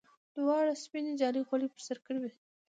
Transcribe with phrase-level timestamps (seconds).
[0.35, 2.31] دواړو سپینې جالۍ خولۍ پر سر کړې وې.